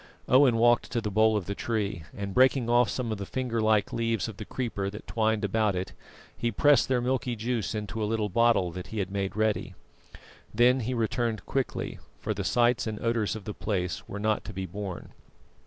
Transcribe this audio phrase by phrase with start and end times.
[0.27, 3.61] Owen walked to the bole of the tree, and breaking off some of the finger
[3.61, 5.93] like leaves of the creeper that twined about it,
[6.35, 9.75] he pressed their milky juice into a little bottle that he had made ready.
[10.51, 14.53] Then he returned quickly, for the sights and odours of the place were not to
[14.53, 15.11] be borne.